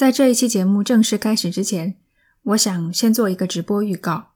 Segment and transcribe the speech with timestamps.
[0.00, 1.98] 在这一期节目正式开始之前，
[2.42, 4.28] 我想先做一个直播预告。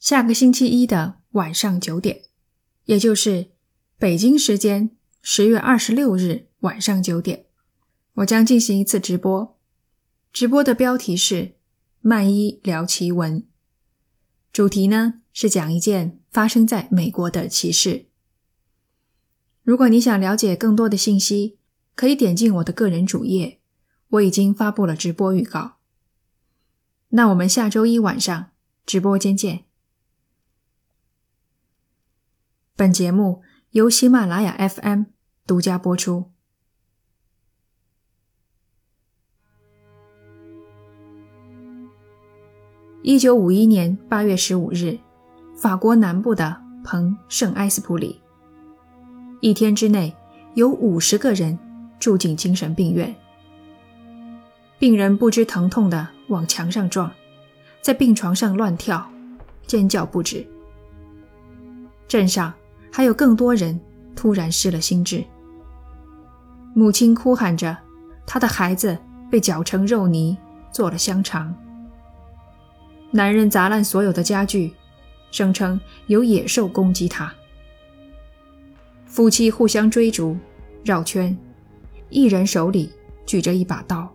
[0.00, 2.22] 下个星期一的晚上九点，
[2.86, 3.52] 也就是
[4.00, 4.90] 北京时间
[5.22, 7.44] 十月二十六日晚上九点，
[8.14, 9.56] 我将进行一次直播。
[10.32, 11.52] 直播的标题是
[12.02, 13.46] “漫一聊奇闻”，
[14.52, 18.06] 主题呢是讲一件发生在美国的奇事。
[19.62, 21.58] 如果你想了解更多的信息，
[21.94, 23.57] 可以点进我的个人主页。
[24.10, 25.72] 我已经发布了直播预告，
[27.10, 28.50] 那我们下周一晚上
[28.86, 29.64] 直播间见。
[32.74, 33.42] 本节目
[33.72, 35.02] 由喜马拉雅 FM
[35.46, 36.30] 独家播出。
[43.02, 44.98] 一九五一年八月十五日，
[45.54, 48.22] 法国南部的彭圣埃斯普里，
[49.42, 50.16] 一天之内
[50.54, 51.58] 有五十个人
[52.00, 53.14] 住进精神病院。
[54.78, 57.10] 病人不知疼痛地往墙上撞，
[57.82, 59.10] 在病床上乱跳，
[59.66, 60.46] 尖叫不止。
[62.06, 62.54] 镇上
[62.92, 63.78] 还有更多人
[64.14, 65.24] 突然失了心智。
[66.74, 67.76] 母亲哭喊着，
[68.24, 68.96] 她的孩子
[69.28, 70.38] 被搅成肉泥，
[70.72, 71.52] 做了香肠。
[73.10, 74.72] 男人砸烂所有的家具，
[75.32, 77.32] 声称有野兽攻击他。
[79.06, 80.36] 夫妻互相追逐，
[80.84, 81.36] 绕圈，
[82.10, 82.92] 一人手里
[83.26, 84.08] 举着一把刀。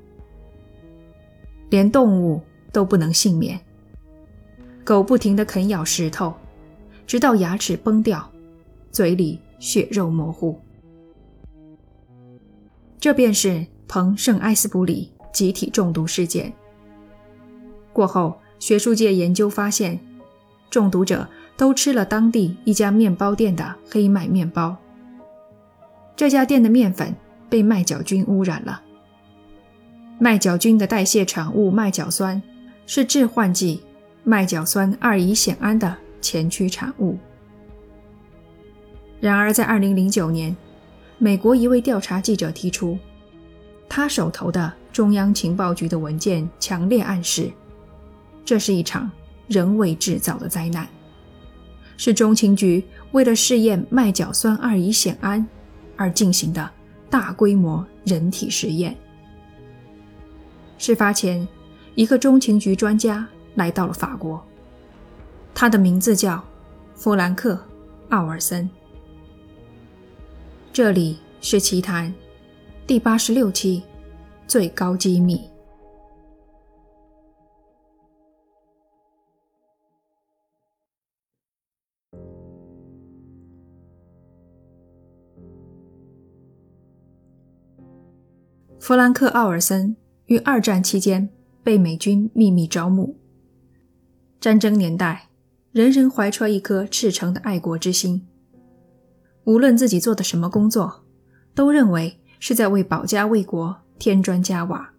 [1.73, 2.39] 连动物
[2.71, 3.59] 都不能幸免。
[4.83, 6.31] 狗不停地啃咬石头，
[7.07, 8.31] 直到牙齿崩掉，
[8.91, 10.59] 嘴里血肉模糊。
[12.99, 16.53] 这便是彭圣埃斯布里集体中毒事件。
[17.91, 19.99] 过后，学术界研究发现，
[20.69, 24.77] 中毒者都吃了当地一家面包店的黑麦面包。
[26.15, 27.15] 这家店的面粉
[27.49, 28.79] 被麦角菌污染了。
[30.23, 32.41] 麦角菌的代谢产物麦角酸
[32.85, 33.81] 是致幻剂
[34.23, 37.17] 麦角酸二乙酰胺的前驱产物。
[39.19, 40.55] 然而，在2009年，
[41.17, 42.97] 美国一位调查记者提出，
[43.89, 47.51] 他手头的中央情报局的文件强烈暗示，
[48.45, 49.11] 这是一场
[49.49, 50.87] 人为制造的灾难，
[51.97, 52.81] 是中情局
[53.11, 55.45] 为了试验麦角酸二乙酰胺
[55.97, 56.71] 而进行的
[57.09, 58.95] 大规模人体实验。
[60.85, 61.47] 事发前，
[61.95, 64.45] 一个中情局专家来到了法国。
[65.55, 66.43] 他的名字叫
[66.93, 67.53] 弗兰克·
[68.09, 68.69] 奥尔森。
[70.73, 72.13] 这里是奇谈
[72.85, 73.81] 第八十六期，
[74.45, 75.49] 最高机密。
[88.81, 89.95] 弗兰克·奥尔森。
[90.33, 91.29] 于二战期间
[91.63, 93.15] 被美军秘密招募。
[94.41, 95.29] 战争年代，
[95.71, 98.25] 人人怀揣一颗赤诚的爱国之心，
[99.43, 101.03] 无论自己做的什么工作，
[101.53, 104.93] 都认为是在为保家卫国添砖加瓦。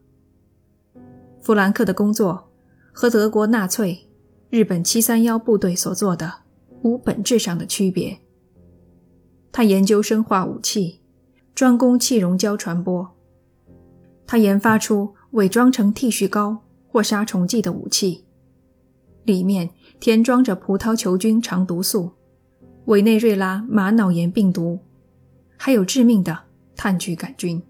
[1.42, 2.48] 弗兰克的工作
[2.92, 4.08] 和德国纳粹、
[4.50, 6.32] 日本七三幺部队所做的
[6.82, 8.16] 无本质上的区别。
[9.50, 11.00] 他研究生化武器，
[11.56, 13.10] 专攻气溶胶传播。
[14.26, 18.24] 他研发出伪装成剃须膏或杀虫剂的武器，
[19.24, 19.68] 里面
[19.98, 22.12] 填装着葡萄球菌肠毒素、
[22.84, 24.78] 委内瑞拉玛瑙炎病毒，
[25.56, 26.38] 还有致命的
[26.76, 27.60] 炭疽杆菌。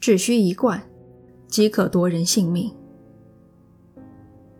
[0.00, 0.82] 只需一罐，
[1.46, 2.74] 即可夺人性命。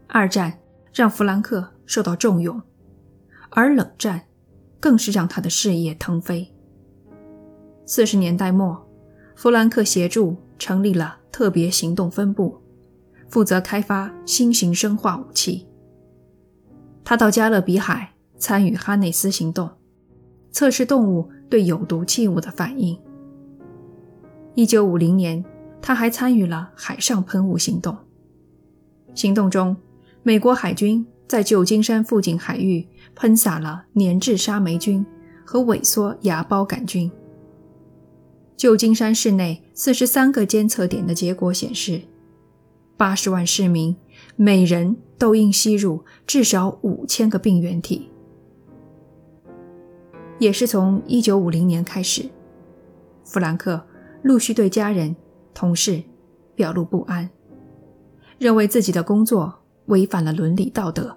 [0.06, 0.56] 二战
[0.94, 2.62] 让弗兰克受到重用，
[3.50, 4.22] 而冷战
[4.78, 6.48] 更是让他的事业腾飞。
[7.84, 8.85] 四十年代末，
[9.36, 10.36] 弗兰克协助。
[10.58, 12.56] 成立了特别行动分部，
[13.28, 15.66] 负责开发新型生化武器。
[17.04, 19.68] 他到加勒比海参与哈内斯行动，
[20.50, 22.98] 测试动物对有毒气物的反应。
[24.54, 25.44] 一九五零年，
[25.82, 27.94] 他还参与了海上喷雾行动。
[29.14, 29.76] 行动中，
[30.22, 35.04] 美国海军在旧金山附近海域喷洒了粘质沙霉菌
[35.44, 37.12] 和萎缩芽孢杆菌。
[38.56, 42.00] 旧金山市内四十三个监测点的结果显示，
[42.96, 43.94] 八十万市民
[44.34, 48.10] 每人都应吸入至少五千个病原体。
[50.38, 52.24] 也是从一九五零年开始，
[53.24, 53.86] 弗兰克
[54.22, 55.14] 陆续对家人、
[55.52, 56.02] 同事
[56.54, 57.28] 表露不安，
[58.38, 59.54] 认为自己的工作
[59.86, 61.14] 违反了伦理道德。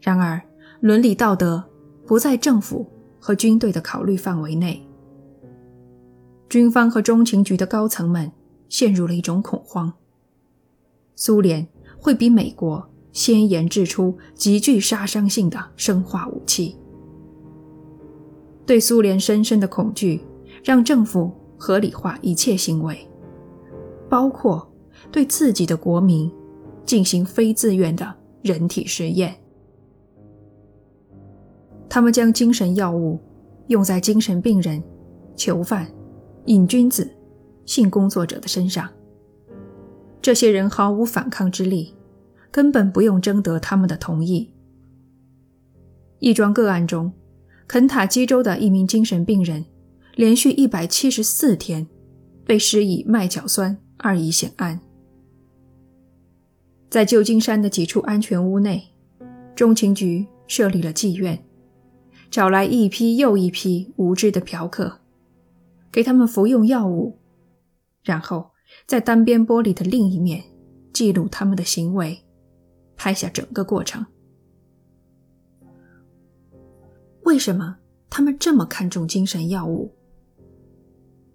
[0.00, 0.40] 然而，
[0.80, 1.62] 伦理道德
[2.06, 2.84] 不在政府
[3.20, 4.84] 和军队的考虑范围内。
[6.50, 8.32] 军方和中情局的高层们
[8.68, 9.92] 陷入了一种恐慌：
[11.14, 11.64] 苏联
[11.96, 16.76] 会比美国先研制出极具杀伤性的生化武器。
[18.66, 20.24] 对苏联深深的恐惧，
[20.64, 22.98] 让政府合理化一切行为，
[24.08, 24.68] 包括
[25.12, 26.28] 对自己的国民
[26.84, 28.12] 进行非自愿的
[28.42, 29.36] 人体实验。
[31.88, 33.20] 他们将精神药物
[33.68, 34.82] 用在精神病人、
[35.36, 35.88] 囚犯、
[36.46, 37.10] 瘾君子、
[37.66, 38.88] 性工作者的身上。
[40.22, 41.94] 这些人毫无反抗之力，
[42.50, 44.50] 根本不用征得他们的同意。
[46.18, 47.12] 一桩个案中，
[47.66, 49.64] 肯塔基州的一名精神病人
[50.16, 51.86] 连续一百七十四天
[52.44, 54.80] 被施以麦角酸二乙酰胺。
[56.90, 58.82] 在旧金山的几处安全屋内，
[59.54, 61.42] 中情局设立了妓院。
[62.30, 64.99] 找来一批又一批无知的嫖客，
[65.92, 67.18] 给他们服用药物，
[68.02, 68.50] 然后
[68.86, 70.42] 在单边玻璃的另一面
[70.92, 72.18] 记录他们的行为，
[72.96, 74.04] 拍下整个过程。
[77.24, 77.78] 为什么
[78.08, 79.92] 他们这么看重精神药物？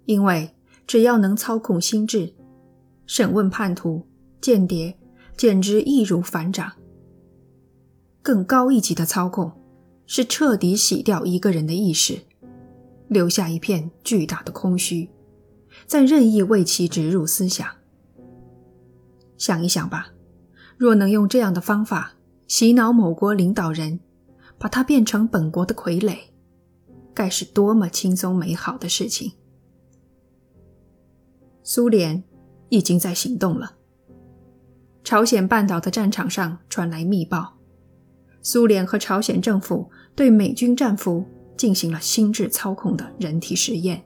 [0.06, 0.50] 因为
[0.88, 2.34] 只要能操控心智，
[3.06, 4.06] 审问叛徒、
[4.42, 4.98] 间谍，
[5.36, 6.72] 简直易如反掌。
[8.22, 9.52] 更高一级的操控。
[10.08, 12.20] 是彻底洗掉一个人的意识，
[13.08, 15.10] 留下一片巨大的空虚，
[15.86, 17.68] 再任意为其植入思想。
[19.38, 20.14] 想一想吧，
[20.78, 22.14] 若能用这样的方法
[22.48, 24.00] 洗脑某国领导人，
[24.58, 26.18] 把他变成本国的傀儡，
[27.14, 29.34] 该是多么轻松美好的事情！
[31.64, 32.24] 苏联
[32.70, 33.76] 已经在行动了，
[35.04, 37.58] 朝鲜半岛的战场上传来密报。
[38.42, 41.26] 苏联和朝鲜政府对美军战俘
[41.58, 44.04] 进行了心智操控的人体实验。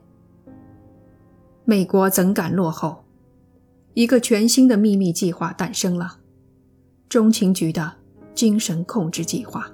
[1.64, 3.04] 美国怎敢落后？
[3.94, 6.18] 一个全新的秘密计划诞生了——
[7.08, 7.94] 中情局的
[8.34, 9.70] 精神控制计划。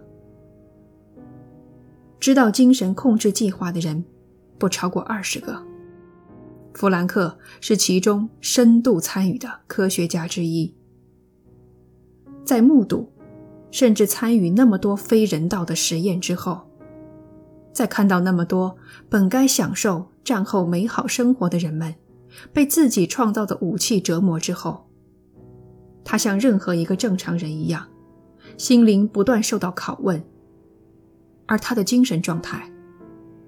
[2.18, 4.04] 知道精神控制计划的人
[4.58, 5.62] 不超过二十个。
[6.74, 10.74] 弗兰克是其中深度参与的科学家之一，
[12.44, 13.12] 在目睹。
[13.72, 16.62] 甚至参与那么多非人道的实验之后，
[17.76, 18.74] 在看到那么多
[19.10, 21.94] 本该享受战后美好生活的人们
[22.50, 24.86] 被自己创造的武器折磨之后，
[26.02, 27.86] 他像任何一个正常人一样，
[28.56, 30.24] 心灵不断受到拷问，
[31.44, 32.72] 而他的精神状态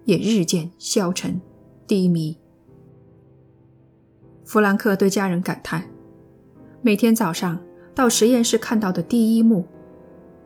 [0.05, 1.41] 也日渐消沉
[1.87, 2.37] 低迷。
[4.45, 5.89] 弗兰克对家人感叹：
[6.83, 7.59] 每天早上
[7.95, 9.67] 到实验室看到的第一幕。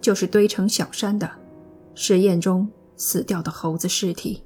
[0.00, 1.30] 就是堆成小山的
[1.94, 4.42] 实验中死掉的猴子尸体。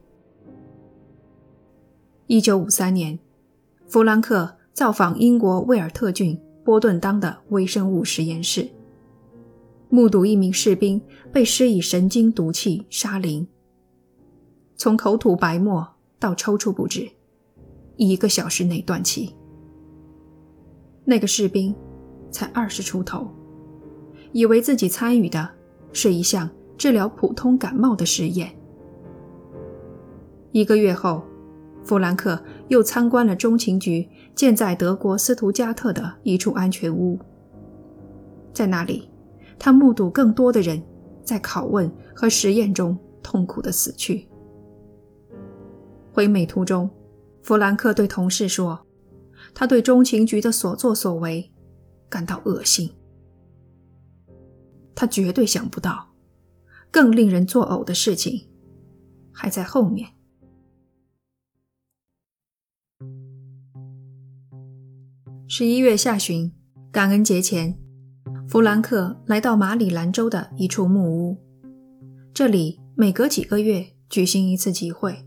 [2.26, 3.18] 一九五三年，
[3.86, 8.68] 弗兰克造访英国威尔特郡波顿当的微生物实验室，
[9.88, 11.00] 目睹一名士兵
[11.32, 13.46] 被施以神经毒气沙林，
[14.76, 15.86] 从口吐白沫
[16.18, 17.08] 到抽搐不止，
[17.96, 19.34] 一个小时内断气。
[21.04, 21.72] 那个士兵
[22.30, 23.30] 才二十出头。
[24.32, 25.48] 以为自己参与的
[25.92, 28.54] 是一项治疗普通感冒的实验。
[30.52, 31.22] 一个月后，
[31.84, 37.18] 弗兰克又参观了中情局建在德国斯图加特的一处安全屋。
[38.52, 39.10] 在那里，
[39.58, 40.82] 他目睹更多的人
[41.22, 44.28] 在拷问和实验中痛苦的死去。
[46.12, 46.88] 回美途中，
[47.42, 48.86] 弗兰克对同事说
[49.52, 51.52] ：“他对中情局的所作所为
[52.08, 52.90] 感到恶心。”
[54.96, 56.08] 他绝对想不到，
[56.90, 58.48] 更令人作呕的事情
[59.32, 60.08] 还在后面。
[65.48, 66.52] 十一月下旬，
[66.90, 67.78] 感恩节前，
[68.48, 71.36] 弗兰克来到马里兰州的一处木屋，
[72.34, 75.24] 这里每隔几个月举行一次集会，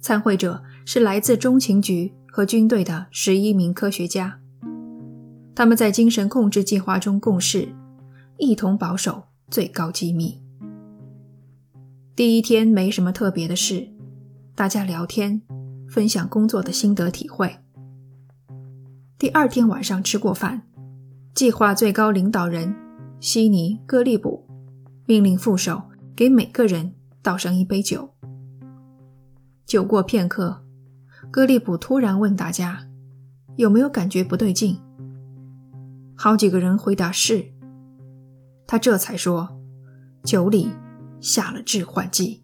[0.00, 4.40] 参会者是来自中情局和军队的十一名科学家，
[5.54, 7.68] 他们在精神控制计划中共事。
[8.36, 10.43] 一同保守最高机密。
[12.16, 13.88] 第一天没什么特别的事，
[14.54, 15.42] 大家聊天，
[15.88, 17.56] 分享工作的心得体会。
[19.18, 20.62] 第二天晚上吃过饭，
[21.34, 22.72] 计划最高领导人
[23.18, 24.46] 悉尼·戈利卜
[25.06, 25.82] 命令副手
[26.14, 28.08] 给每个人倒上一杯酒。
[29.66, 30.62] 酒过片刻，
[31.32, 32.86] 戈利卜突然问大家
[33.56, 34.78] 有没有感觉不对劲。
[36.14, 37.44] 好几个人回答是。
[38.68, 39.58] 他这才说，
[40.22, 40.70] 酒里
[41.24, 42.42] 下了致幻剂。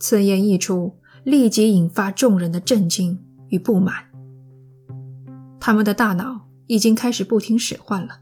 [0.00, 4.04] 此言一出，立即引发众人的震惊与不满。
[5.60, 8.20] 他们的大脑已经开始不听使唤了。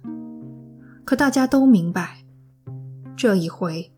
[1.05, 2.25] 可大家都明白，
[3.17, 3.93] 这一回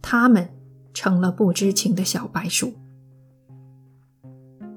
[0.00, 0.48] 他们
[0.94, 2.72] 成了不知情的小白鼠。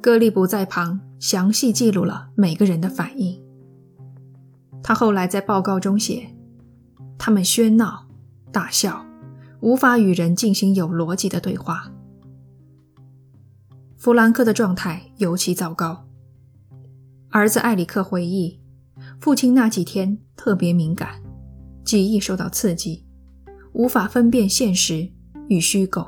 [0.01, 3.41] 格利不在旁详细记录了每个人的反应。
[4.83, 6.35] 他后来在报告中写
[7.17, 8.07] ：“他们喧闹、
[8.51, 9.05] 大笑，
[9.61, 11.91] 无法与人进行有逻辑的对话。”
[13.97, 16.05] 弗兰克的状态尤其糟糕。
[17.29, 18.59] 儿子艾里克回忆，
[19.19, 21.21] 父亲那几天特别敏感，
[21.83, 23.05] 记忆受到刺激，
[23.73, 25.11] 无法分辨现实
[25.49, 26.07] 与虚构。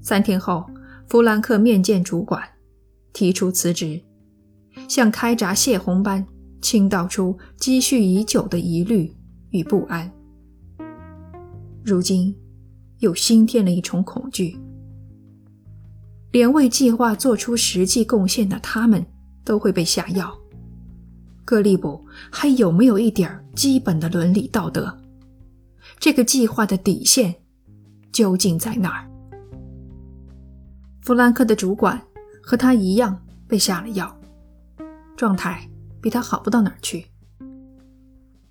[0.00, 0.64] 三天后，
[1.08, 2.42] 弗兰克面见主管，
[3.12, 4.02] 提出辞职，
[4.88, 6.26] 像开闸泄洪般。
[6.60, 9.14] 倾倒出积蓄已久的疑虑
[9.50, 10.12] 与不安，
[11.88, 12.36] 如今
[12.98, 14.58] 又新添了一重恐惧。
[16.30, 19.04] 连为计划做出实际贡献的他们
[19.44, 20.36] 都会被下药，
[21.44, 24.96] 格利卜还有没有一点基本的伦理道德？
[25.98, 27.34] 这个计划的底线
[28.12, 29.10] 究竟在哪儿？
[31.00, 32.00] 弗兰克的主管
[32.42, 34.14] 和他一样被下了药，
[35.16, 35.68] 状态。
[36.00, 37.04] 比他好不到哪儿去。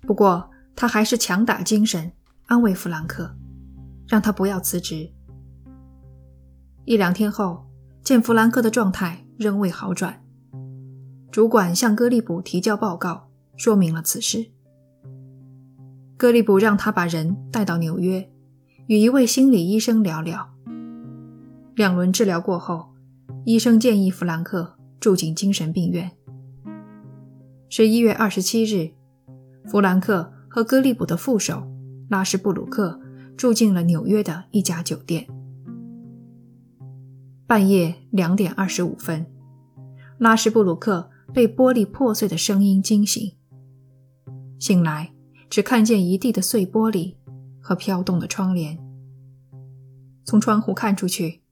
[0.02, 2.12] 不过他还是强打精神
[2.48, 3.36] 安慰弗兰克，
[4.06, 5.12] 让他不要辞职。
[6.86, 7.66] 一两天后，
[8.02, 10.24] 见弗兰克的状态仍未好转，
[11.30, 14.46] 主管向格利卜提交报告，说明了此事。
[16.16, 18.30] 格利卜让他把人带到纽约，
[18.86, 20.48] 与一位心理医生聊聊。
[21.76, 22.94] 两轮治疗过后，
[23.44, 26.10] 医生建议弗兰克住进精神病院。
[27.68, 28.92] 十一月二十七日，
[29.66, 31.70] 弗兰克和格利卜的副手
[32.08, 33.00] 拉什布鲁克
[33.36, 35.26] 住进了纽约的一家酒店。
[37.46, 39.26] 半夜两点二十五分，
[40.18, 43.32] 拉什布鲁克被玻璃破碎的声音惊醒。
[44.58, 45.12] 醒来，
[45.48, 47.14] 只看见一地的碎玻璃
[47.60, 48.78] 和飘动的窗帘。
[50.24, 51.42] 从窗户看出去，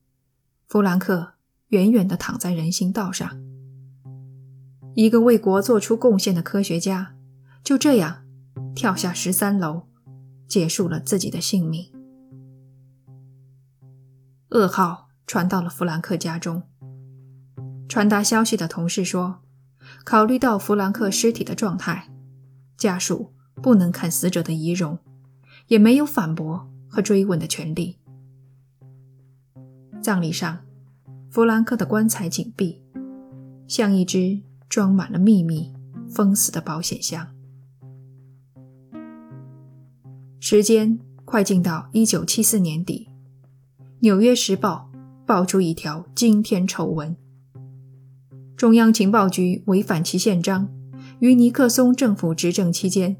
[0.66, 1.34] 弗兰克
[1.68, 3.40] 远远地躺在人行道上。
[4.94, 7.14] 一个为国做出贡献的科学家，
[7.62, 8.24] 就这样
[8.74, 9.82] 跳下十三楼，
[10.46, 11.92] 结束了自己的性命。
[14.50, 16.62] 噩耗传到了弗兰克家中。
[17.88, 19.42] 传达消息的同事说，
[20.04, 22.08] 考虑到弗兰克尸体的状态，
[22.76, 24.98] 家属不能看死者的遗容，
[25.68, 27.98] 也没有反驳和追问的权利。
[30.02, 30.64] 葬礼上，
[31.30, 32.82] 弗兰克的棺材紧闭，
[33.68, 34.42] 像一只。
[34.68, 35.72] 装满了秘密、
[36.10, 37.35] 封死的保险箱。
[40.48, 43.08] 时间快进到一九七四年底，
[43.98, 44.88] 《纽约时报》
[45.26, 47.16] 爆出一条惊天丑闻：
[48.56, 50.68] 中央情报局违反其宪章，
[51.18, 53.16] 于尼克松政府执政期间，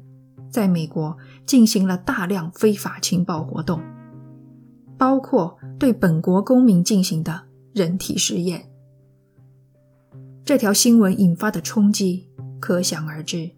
[0.49, 3.81] 在美国进行了大量非法情报活动，
[4.97, 7.41] 包括对本国公民进行的
[7.73, 8.69] 人体实验。
[10.45, 12.29] 这条新闻引发的冲击
[12.61, 13.51] 可想而知。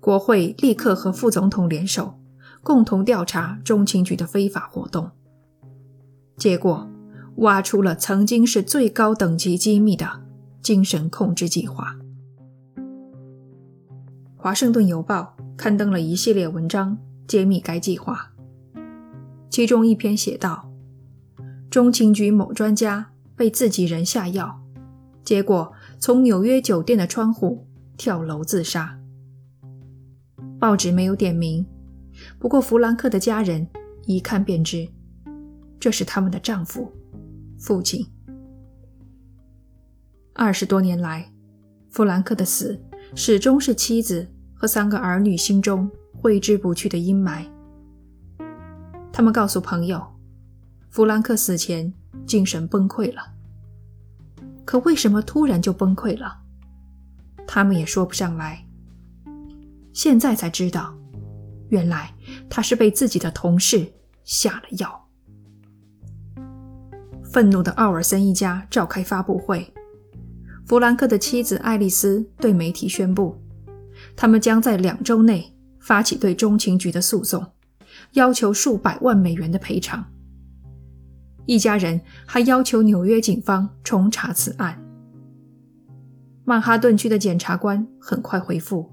[0.00, 2.17] 国会立刻和副总统联手，
[2.62, 5.10] 共同调查中情局的非法活动。
[6.36, 6.88] 结果
[7.36, 10.22] 挖出了曾经是最高等级机密的
[10.62, 11.96] 精神控制计划。
[14.36, 16.96] 《华盛顿邮报》刊登了一系列文章，
[17.26, 18.32] 揭秘该计划。
[19.50, 20.70] 其中一篇写道：
[21.68, 24.60] 中情局某专家被自己人下药。
[25.24, 28.98] 结果从纽约酒店的窗户跳楼自杀。
[30.58, 31.66] 报纸没有点名，
[32.38, 33.66] 不过弗兰克的家人
[34.06, 34.88] 一看便知，
[35.78, 36.92] 这是他们的丈夫、
[37.58, 38.06] 父亲。
[40.34, 41.32] 二十多年来，
[41.90, 42.80] 弗兰克的死
[43.14, 47.44] 始终是妻子和三个儿女心中挥之不去的阴霾。
[49.12, 50.00] 他们告诉朋友，
[50.90, 51.92] 弗兰克死前
[52.24, 53.22] 精神崩溃了。
[54.64, 56.38] 可为什么突然就崩溃了？
[57.46, 58.64] 他们也说不上来。
[59.92, 60.94] 现在才知道，
[61.70, 62.14] 原来
[62.48, 63.86] 他是被自己的同事
[64.24, 65.08] 下了药。
[67.30, 69.72] 愤怒的奥尔森一家召开发布会，
[70.66, 73.36] 弗兰克的妻子爱丽丝对媒体宣布，
[74.16, 77.44] 他们将在两周内发起对中情局的诉讼，
[78.12, 80.04] 要求数百万美元的赔偿。
[81.44, 84.82] 一家人还要求纽约警方重查此案。
[86.44, 88.90] 曼哈顿区的检察官很快回复，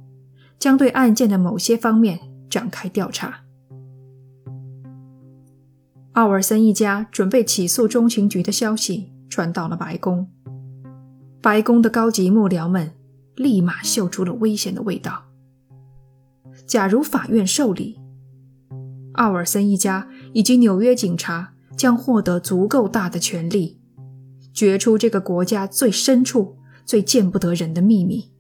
[0.60, 2.20] 将对案件的某些方面
[2.50, 3.45] 展开调查。
[6.16, 10.30] 奥尔森一家准备起诉中情局的消息传到了白宫，
[11.42, 12.94] 白宫的高级幕僚们
[13.36, 15.26] 立马嗅出了危险的味道。
[16.66, 18.00] 假如法院受理，
[19.16, 23.82] 奥尔森一家以及纽约警察将获得足够大的权力，
[24.54, 26.56] 掘出这个国家最深处、
[26.86, 28.32] 最见不得人的秘密。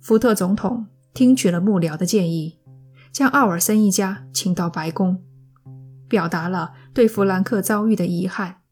[0.00, 2.58] 福特总统听取了幕僚的建议，
[3.12, 5.22] 将奥尔森一家请到白宫，
[6.08, 8.62] 表达了对弗兰克遭遇的遗憾。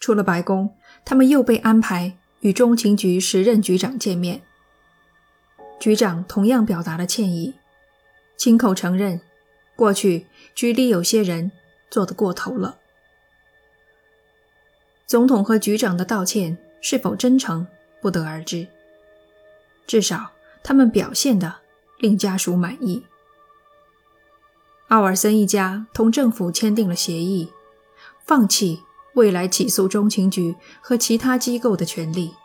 [0.00, 4.42] 出了白宫，他们又被安排与中情局时任局长见面。
[5.80, 7.54] 局长同样表达了歉意，
[8.36, 9.20] 亲口承认
[9.76, 11.52] 过去局里有些人
[11.90, 12.78] 做得过头了。
[15.06, 17.66] 总统和局长的道歉是否真诚，
[18.00, 18.66] 不得而知。
[19.86, 20.32] 至少
[20.62, 21.56] 他们表现的
[21.98, 23.04] 令家属满意。
[24.88, 27.52] 奥尔森一家同政府签订了协议，
[28.24, 28.82] 放弃。
[29.14, 32.36] 未来起诉中情局和其他机构的权利，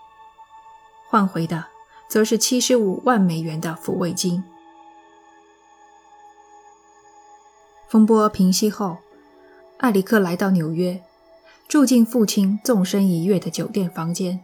[1.08, 1.66] 换回的
[2.10, 4.44] 则是七十五万美元的抚慰金。
[7.88, 8.98] 风波平息后，
[9.78, 11.00] 艾里克来到纽约，
[11.68, 14.40] 住进父亲纵身一跃的酒店房间，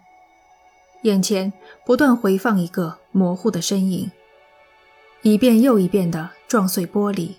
[1.01, 1.51] 眼前
[1.84, 4.12] 不断回放一个模糊的身影，
[5.24, 7.32] 一遍又一遍地撞碎玻璃，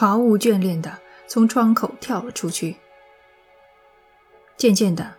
[0.00, 2.76] 毫无眷恋的从窗口跳了出去。
[4.56, 5.16] 渐渐的，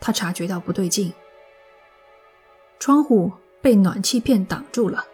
[0.00, 1.12] 他察觉到不对劲。
[2.78, 5.04] 窗户被暖气片挡住了，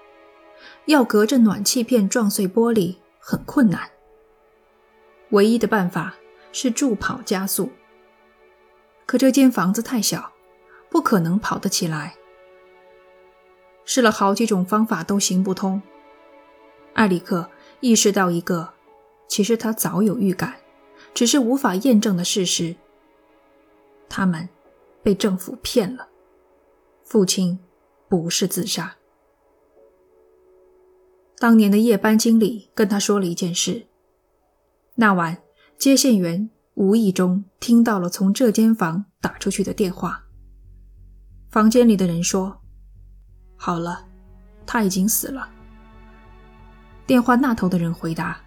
[0.84, 3.90] 要隔着暖气片撞碎玻璃很困难。
[5.30, 6.14] 唯一的办法
[6.52, 7.72] 是助跑加速，
[9.06, 10.30] 可这间房子太小，
[10.88, 12.14] 不可能跑得起来。
[13.84, 15.82] 试了好几种方法都行不通。
[16.92, 18.73] 艾里克意识到一个，
[19.28, 20.56] 其实他早有预感，
[21.12, 22.76] 只是无法验证的事实。
[24.08, 24.48] 他们
[25.02, 26.08] 被政府骗了，
[27.04, 27.58] 父亲
[28.08, 28.96] 不是自杀。
[31.38, 33.86] 当年的夜班经理跟他说了一件事：
[34.94, 35.42] 那晚
[35.76, 40.24] 接线员无意中听到了从这间房打出去的电话。
[41.50, 42.60] 房间里的人说
[43.56, 44.06] ：“好了，
[44.64, 45.50] 他已经死了。”
[47.06, 48.40] 电话那头的人回答：“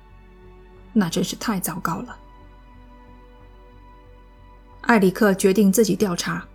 [0.97, 2.17] 那真是太糟糕了。”
[4.81, 6.45] 艾里克决定自己调查，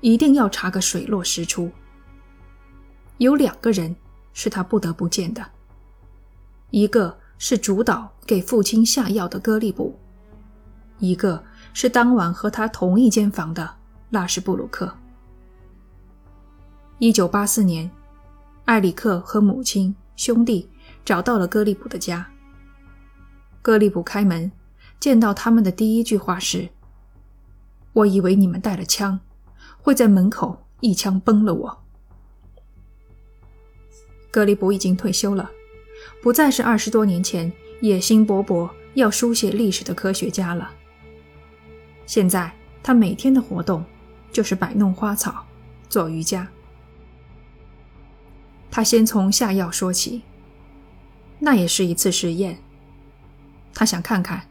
[0.00, 1.70] 一定要查个水落石出。
[3.18, 3.94] 有两个人
[4.32, 5.44] 是他不得不见的，
[6.70, 9.94] 一个是主导给父亲下药的戈利卜，
[10.98, 13.76] 一个是当晚和他同一间房的
[14.10, 14.92] 拉什布鲁克。
[16.98, 17.90] 一九八四年，
[18.64, 20.68] 艾里克和母亲、兄弟
[21.04, 22.26] 找到了戈利卜的家。
[23.62, 24.50] 戈利卜开门，
[24.98, 26.68] 见到他们的第一句话是。
[27.92, 29.20] 我以为你们带了枪，
[29.80, 31.78] 会在门口一枪崩了我。
[34.30, 35.50] 格里卜已经退休了，
[36.22, 40.72] 不再是二十多年前野心勃勃要书写历史的科学家了。
[42.06, 43.84] 现在他每天的活动
[44.32, 45.46] 就是摆弄花草、
[45.88, 46.48] 做瑜伽。
[48.70, 50.22] 他先从下药说起，
[51.38, 52.58] 那也是一次实验。
[53.74, 54.46] 他想看看，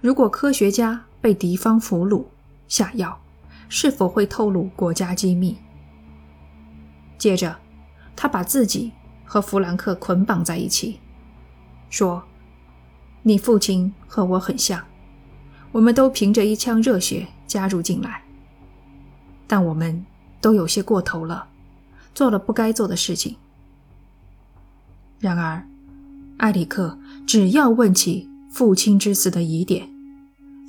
[0.00, 2.24] 如果科学家被敌方俘虏。
[2.66, 3.20] 下药
[3.68, 5.56] 是否会透露国家机密？
[7.18, 7.56] 接着，
[8.16, 8.90] 他把自己
[9.24, 10.98] 和弗兰克捆绑在一起，
[11.90, 12.24] 说
[13.22, 14.82] ：“你父亲和我很像，
[15.72, 18.22] 我们都凭着一腔热血加入进来，
[19.46, 20.04] 但我们
[20.40, 21.46] 都有些过头了，
[22.14, 23.36] 做了不该做的事情。”
[25.20, 25.64] 然而，
[26.38, 29.90] 埃里克只要问起父亲之死的疑点。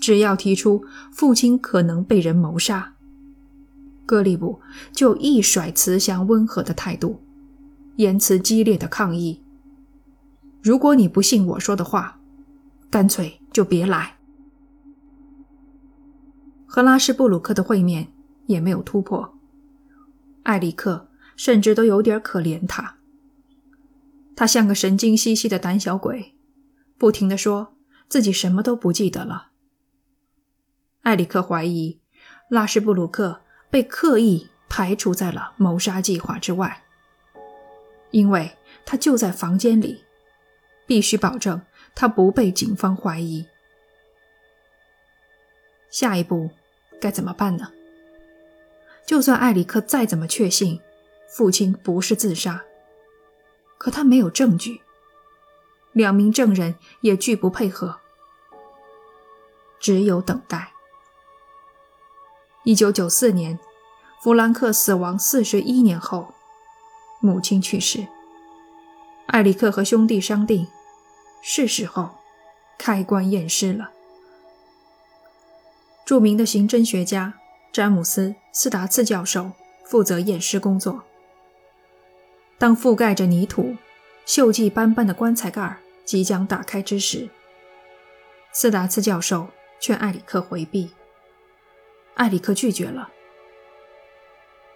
[0.02, 2.96] 只要提出父亲可能被人谋杀，
[4.06, 4.60] 格里布
[4.92, 7.22] 就一甩慈祥温和的态度，
[7.98, 9.42] 言辞激烈的抗议
[10.62, 12.20] ：“如果你不信我说的话，
[12.90, 14.16] 干脆就别来。”
[16.66, 18.08] 和拉什布鲁克的会面
[18.48, 19.38] 也没有突破，
[20.44, 22.96] 艾里克甚至都有点可怜他。
[24.36, 26.36] 他像个神经兮兮的胆小鬼，
[26.98, 27.75] 不停地说
[28.08, 29.50] 自己什么都不记得了。
[31.02, 32.02] 艾里克怀疑
[32.50, 36.84] 拉什布鲁克被刻意排除在了谋杀计划之外，
[38.12, 40.04] 因为他就在房间里，
[40.88, 41.62] 必须保证
[41.94, 43.46] 他不被警方怀疑。
[45.90, 46.50] 下一步
[47.00, 47.72] 该怎么办呢？
[49.06, 50.82] 就算艾里克再怎么确信
[51.30, 52.64] 父亲不是自杀，
[53.78, 54.82] 可他没有证据，
[55.96, 58.02] 两名证人也拒不配合，
[59.80, 60.74] 只有等待。
[62.66, 63.58] 一九九四年，
[64.22, 66.34] 弗兰克死亡四十一年后，
[67.22, 68.06] 母亲去世。
[69.28, 70.68] 艾里克和兄弟商定，
[71.42, 72.10] 是时候
[72.78, 73.92] 开棺验尸了。
[76.04, 77.36] 著名的刑侦学家
[77.72, 79.54] 詹姆斯·斯达茨教授
[79.86, 81.04] 负责验尸工作。
[82.58, 83.78] 当覆盖着泥土、
[84.28, 87.28] 锈迹斑斑的棺材盖儿即将打开之时，
[88.54, 89.48] 斯达茨教授
[89.80, 90.92] 劝艾里克回避。
[92.14, 93.10] 艾里克拒绝了。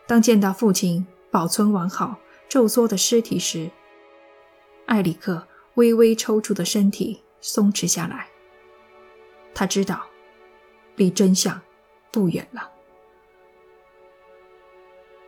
[0.08, 2.18] 当见到父亲保存完好、
[2.50, 3.70] 皱缩的尸体时，
[4.88, 8.28] 艾里克微微抽搐的身体松弛下来。
[9.54, 10.06] 他知道，
[10.96, 11.62] 离真相
[12.12, 12.72] 不远了。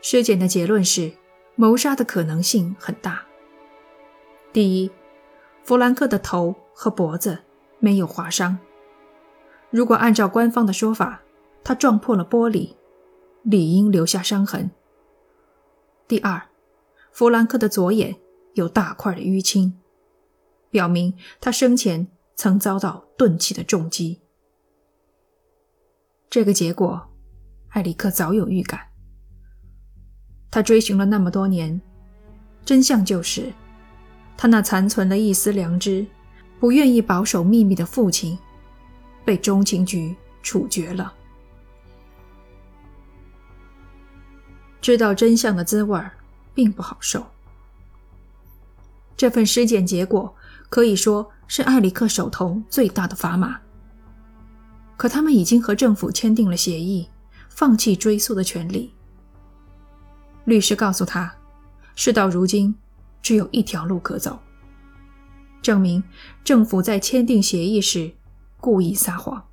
[0.02, 1.12] 尸检的结论是，
[1.56, 3.24] 谋杀的可能性很大。
[4.52, 4.92] 第一，
[5.63, 7.39] 弗兰克的头和脖子
[7.80, 8.58] 没有划伤。
[9.69, 11.21] 如果按照官方的说法，
[11.63, 12.76] 他撞破了玻璃，
[13.43, 14.71] 理应留下伤痕。
[16.08, 16.50] 第二，
[17.12, 18.17] 弗兰克的左眼
[18.56, 19.80] 有大块的淤青，
[20.69, 24.21] 表明他生前曾遭到钝器的重击。
[26.30, 27.10] 这个结果，
[27.69, 28.88] 艾里克早有预感。
[30.50, 31.82] 他追寻了那么多年，
[32.65, 33.54] 真相就是，
[34.41, 36.04] 他那残存了一丝良知、
[36.60, 38.36] 不愿意保守秘密的父亲，
[39.23, 41.13] 被中情局处决了。
[44.82, 46.01] 知道真相的滋味
[46.56, 47.23] 并不好受。
[49.15, 50.36] 这份尸检结果
[50.71, 53.60] 可以说是艾里克手头最大的砝码。
[54.97, 57.08] 可他们已经和政府签订了协议，
[57.47, 58.91] 放弃追诉的权利。
[60.45, 61.32] 律师告诉他，
[61.93, 62.73] 事到如今
[63.21, 64.39] 只有一条路可走：
[65.62, 66.03] 证明
[66.43, 68.12] 政府在签订协议时
[68.60, 69.45] 故意撒谎。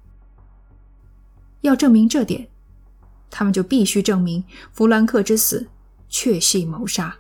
[1.61, 2.49] 要证明这点。
[3.31, 5.69] 他们就必须证明弗兰克之死
[6.09, 7.15] 确系谋杀。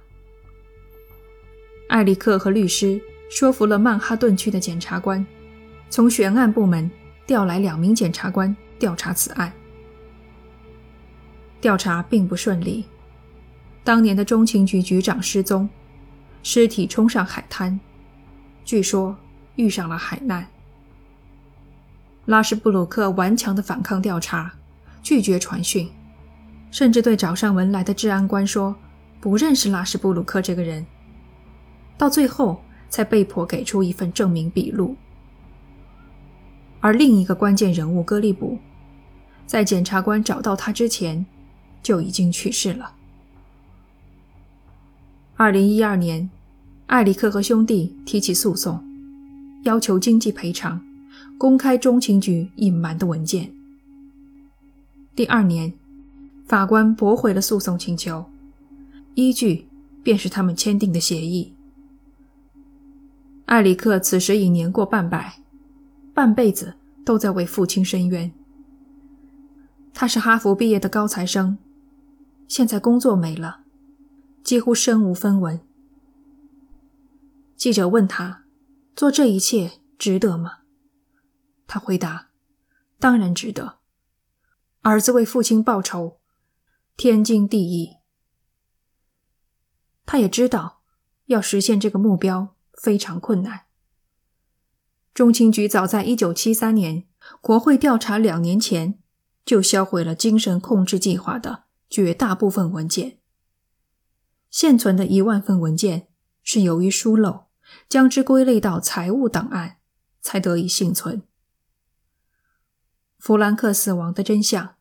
[1.90, 2.98] 艾里克和律师
[3.30, 5.24] 说服了曼哈顿区的检察官，
[5.90, 6.90] 从悬案部门
[7.26, 9.52] 调来两名检察官调查此案。
[11.60, 12.86] 调查并不顺利，
[13.84, 15.68] 当年的中情局局长失踪，
[16.42, 17.78] 尸体冲上海滩，
[18.64, 19.16] 据说
[19.56, 20.46] 遇上了海难。
[22.26, 24.52] 拉什布鲁克顽强地反抗调查，
[25.02, 25.90] 拒绝传讯。
[26.70, 28.76] 甚至对找上门来的治安官说
[29.22, 30.84] 不认识拉什布鲁克这个人，
[31.96, 34.94] 到最后才被迫给出一份证明笔录。
[36.80, 38.58] 而另一个关键人物戈利卜，
[39.46, 41.24] 在检察官找到他之前
[41.82, 42.92] 就已经去世了。
[45.40, 46.28] 二零一二年，
[46.88, 48.82] 艾里克和兄弟提起诉讼，
[49.62, 50.84] 要求经济赔偿，
[51.38, 53.48] 公开中情局隐瞒的文件。
[55.14, 55.72] 第二年。
[56.44, 58.24] 法官驳回了诉讼请求，
[59.14, 59.66] 依据
[60.02, 61.52] 便是他们签订的协议。
[63.44, 65.34] 艾里克此时已年过半百，
[66.14, 66.72] 半辈子
[67.04, 68.32] 都在为父亲申冤。
[69.92, 71.58] 他是哈佛毕业的高材生，
[72.48, 73.60] 现在工作没了，
[74.42, 75.60] 几乎身无分文。
[77.56, 78.44] 记者问他
[78.94, 80.58] ：“做这一切值得吗？”
[81.66, 82.30] 他回答
[82.98, 83.78] ：“当然值得。
[84.82, 86.18] 儿子为父亲报仇。”
[86.96, 87.98] 天经地义。
[90.04, 90.82] 他也知道，
[91.26, 93.66] 要实现这个目标非常困难。
[95.14, 97.04] 中情局早在1973年
[97.40, 98.98] 国会调查两年前，
[99.44, 103.17] 就销毁了精神控制计划的绝大部分文件。
[104.50, 106.08] 现存的一万份文件
[106.42, 107.46] 是由于疏漏，
[107.88, 109.78] 将之归类到财务档案，
[110.20, 111.22] 才得以幸存。
[113.18, 114.76] 弗兰克死亡的真相。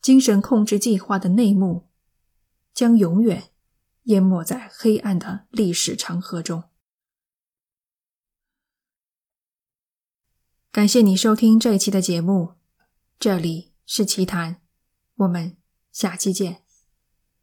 [0.00, 1.88] 精神控制计划的内幕
[2.74, 3.50] 将永远
[4.04, 6.64] 淹没在黑暗的历史长河中。
[10.70, 12.54] 感谢你收听这一期的节目，
[13.18, 14.60] 这里是奇谈，
[15.16, 15.56] 我们
[15.90, 16.63] 下期见。